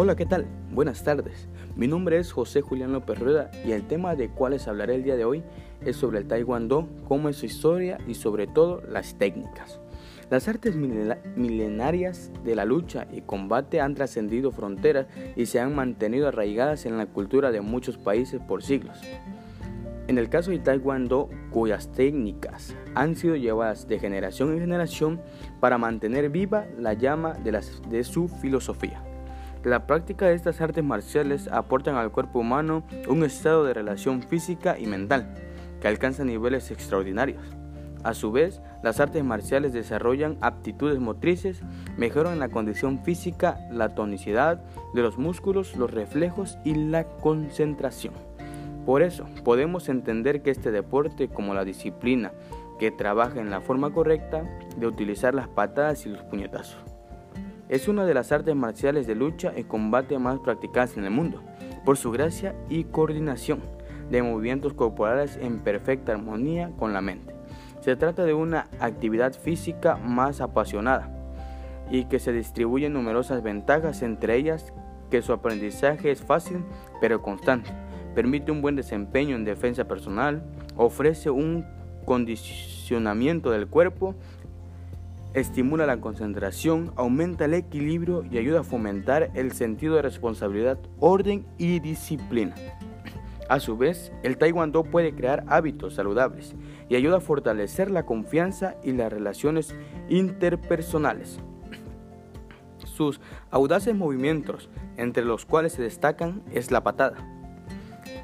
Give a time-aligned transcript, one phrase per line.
[0.00, 0.46] Hola, ¿qué tal?
[0.70, 1.48] Buenas tardes.
[1.74, 5.16] Mi nombre es José Julián López Rueda y el tema de cuales hablaré el día
[5.16, 5.42] de hoy
[5.84, 9.80] es sobre el Taekwondo, cómo es su historia y sobre todo las técnicas.
[10.30, 16.28] Las artes milenarias de la lucha y combate han trascendido fronteras y se han mantenido
[16.28, 19.00] arraigadas en la cultura de muchos países por siglos.
[20.06, 25.20] En el caso del Taekwondo, cuyas técnicas han sido llevadas de generación en generación
[25.58, 27.60] para mantener viva la llama de,
[27.90, 29.02] de su filosofía.
[29.64, 34.78] La práctica de estas artes marciales aportan al cuerpo humano un estado de relación física
[34.78, 35.34] y mental
[35.80, 37.42] que alcanza niveles extraordinarios.
[38.04, 41.62] A su vez, las artes marciales desarrollan aptitudes motrices,
[41.96, 44.62] mejoran la condición física, la tonicidad
[44.94, 48.14] de los músculos, los reflejos y la concentración.
[48.86, 52.32] Por eso, podemos entender que este deporte, como la disciplina
[52.78, 54.44] que trabaja en la forma correcta
[54.76, 56.87] de utilizar las patadas y los puñetazos.
[57.68, 61.42] Es una de las artes marciales de lucha y combate más practicadas en el mundo,
[61.84, 63.60] por su gracia y coordinación
[64.10, 67.34] de movimientos corporales en perfecta armonía con la mente.
[67.80, 71.10] Se trata de una actividad física más apasionada
[71.90, 74.72] y que se distribuyen numerosas ventajas, entre ellas
[75.10, 76.64] que su aprendizaje es fácil
[77.02, 77.70] pero constante,
[78.14, 80.42] permite un buen desempeño en defensa personal,
[80.74, 81.66] ofrece un
[82.06, 84.14] condicionamiento del cuerpo
[85.34, 91.46] estimula la concentración, aumenta el equilibrio y ayuda a fomentar el sentido de responsabilidad, orden
[91.58, 92.54] y disciplina.
[93.48, 96.54] A su vez, el taekwondo puede crear hábitos saludables
[96.88, 99.74] y ayuda a fortalecer la confianza y las relaciones
[100.08, 101.40] interpersonales.
[102.84, 107.16] Sus audaces movimientos, entre los cuales se destacan, es la patada.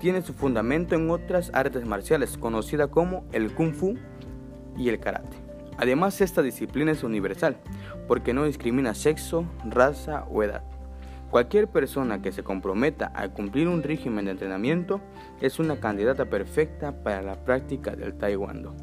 [0.00, 3.96] Tiene su fundamento en otras artes marciales, conocidas como el kung fu
[4.76, 5.43] y el karate.
[5.76, 7.56] Además, esta disciplina es universal,
[8.06, 10.62] porque no discrimina sexo, raza o edad.
[11.30, 15.00] Cualquier persona que se comprometa a cumplir un régimen de entrenamiento
[15.40, 18.74] es una candidata perfecta para la práctica del taekwondo.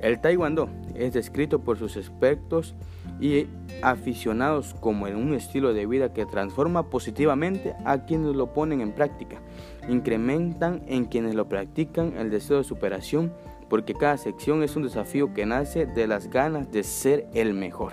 [0.00, 2.76] El taekwondo es descrito por sus expertos
[3.20, 3.48] y
[3.82, 9.40] aficionados como un estilo de vida que transforma positivamente a quienes lo ponen en práctica,
[9.88, 13.32] incrementan en quienes lo practican el deseo de superación
[13.68, 17.92] porque cada sección es un desafío que nace de las ganas de ser el mejor.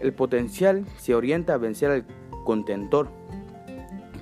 [0.00, 2.04] El potencial se orienta a vencer al
[2.44, 3.08] contentor,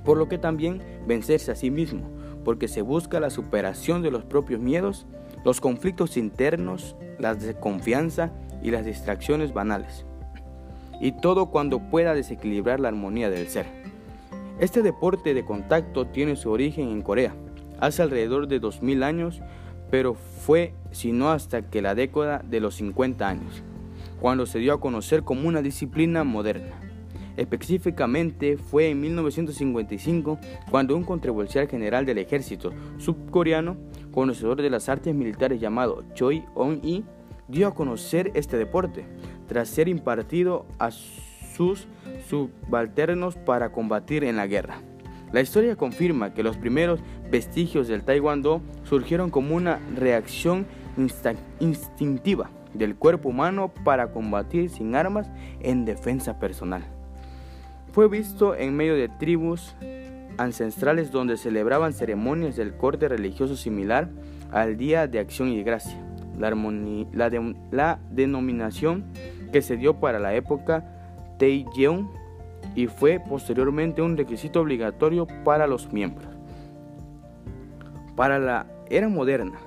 [0.03, 2.01] por lo que también vencerse a sí mismo,
[2.43, 5.05] porque se busca la superación de los propios miedos,
[5.43, 10.05] los conflictos internos, la desconfianza y las distracciones banales.
[10.99, 13.65] Y todo cuando pueda desequilibrar la armonía del ser.
[14.59, 17.33] Este deporte de contacto tiene su origen en Corea.
[17.79, 19.41] Hace alrededor de 2000 años
[19.91, 23.61] pero fue sino hasta que la década de los 50 años,
[24.19, 26.79] cuando se dio a conocer como una disciplina moderna.
[27.37, 33.77] Específicamente fue en 1955 cuando un controversial general del ejército subcoreano,
[34.11, 37.05] conocedor de las artes militares llamado Choi On-i,
[37.47, 39.05] dio a conocer este deporte,
[39.47, 41.87] tras ser impartido a sus
[42.29, 44.81] subalternos para combatir en la guerra.
[45.31, 46.99] La historia confirma que los primeros
[47.31, 50.65] vestigios del taekwondo surgieron como una reacción
[51.59, 55.29] instintiva del cuerpo humano para combatir sin armas
[55.61, 56.83] en defensa personal.
[57.93, 59.75] Fue visto en medio de tribus
[60.37, 64.09] ancestrales donde celebraban ceremonias del corte religioso similar
[64.51, 65.97] al Día de Acción y Gracia.
[66.37, 67.29] La,
[67.71, 69.05] la denominación
[69.51, 70.85] que se dio para la época
[71.37, 72.09] Taejeon
[72.75, 76.30] y fue posteriormente un requisito obligatorio para los miembros.
[78.21, 79.57] Para la era moderna,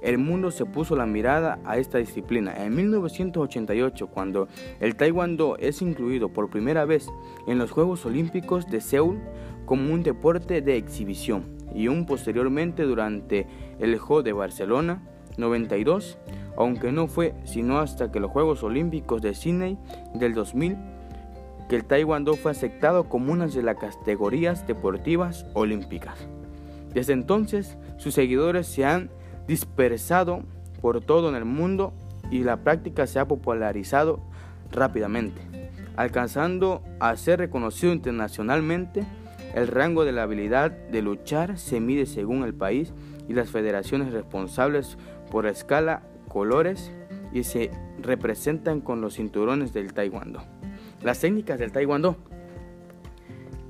[0.00, 2.54] el mundo se puso la mirada a esta disciplina.
[2.64, 4.46] En 1988, cuando
[4.78, 7.08] el taekwondo es incluido por primera vez
[7.48, 9.20] en los Juegos Olímpicos de Seúl
[9.64, 13.48] como un deporte de exhibición y un posteriormente durante
[13.80, 15.02] el Juego de Barcelona
[15.36, 16.16] 92,
[16.56, 19.76] aunque no fue sino hasta que los Juegos Olímpicos de Sydney
[20.14, 20.76] del 2000
[21.68, 26.28] que el taekwondo fue aceptado como una de las categorías deportivas olímpicas.
[26.94, 29.10] Desde entonces, sus seguidores se han
[29.46, 30.44] dispersado
[30.80, 31.92] por todo el mundo
[32.30, 34.20] y la práctica se ha popularizado
[34.70, 35.42] rápidamente,
[35.96, 39.04] alcanzando a ser reconocido internacionalmente.
[39.54, 42.92] El rango de la habilidad de luchar se mide según el país
[43.28, 44.96] y las federaciones responsables
[45.30, 46.90] por escala, colores
[47.32, 47.70] y se
[48.00, 50.42] representan con los cinturones del taekwondo.
[51.02, 52.16] Las técnicas del taekwondo.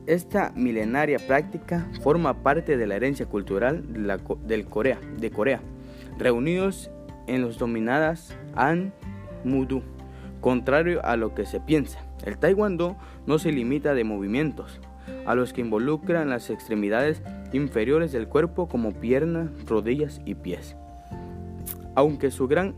[0.06, 5.60] Esta milenaria práctica forma parte de la herencia cultural de, Corea, de Corea,
[6.18, 6.90] reunidos
[7.26, 8.92] en los dominadas An
[9.44, 9.82] Mudu.
[10.42, 14.78] Contrario a lo que se piensa, el taekwondo no se limita de movimientos,
[15.24, 17.22] a los que involucran las extremidades
[17.54, 20.76] inferiores del cuerpo como piernas, rodillas y pies.
[21.94, 22.74] Aunque su gran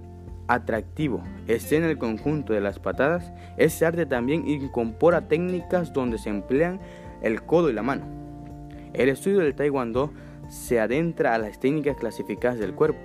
[0.47, 6.29] atractivo esté en el conjunto de las patadas, este arte también incorpora técnicas donde se
[6.29, 6.79] emplean
[7.23, 8.05] el codo y la mano.
[8.93, 10.13] El estudio del taekwondo
[10.49, 13.01] se adentra a las técnicas clasificadas del cuerpo,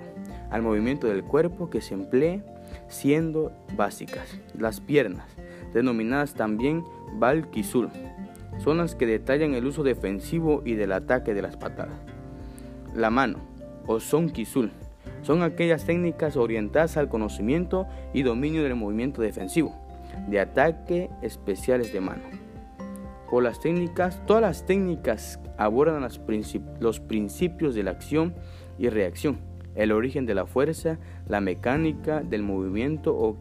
[0.50, 2.42] al movimiento del cuerpo que se emplee
[2.88, 4.38] siendo básicas.
[4.58, 5.26] Las piernas,
[5.72, 7.90] denominadas también Bal Kisul,
[8.58, 11.96] son las que detallan el uso defensivo y del ataque de las patadas.
[12.94, 13.38] La mano,
[13.86, 14.70] o Son Kisul,
[15.22, 19.74] son aquellas técnicas orientadas al conocimiento y dominio del movimiento defensivo,
[20.28, 22.41] de ataque especiales de mano.
[23.32, 26.06] Por las técnicas, todas las técnicas abordan
[26.80, 28.34] los principios de la acción
[28.78, 29.38] y reacción,
[29.74, 33.38] el origen de la fuerza, la mecánica del movimiento o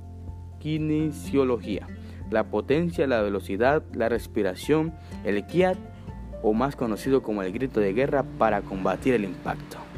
[0.60, 1.90] kinesiología,
[2.30, 4.94] la potencia, la velocidad, la respiración,
[5.26, 5.78] el kiat
[6.42, 9.91] o más conocido como el grito de guerra para combatir el impacto.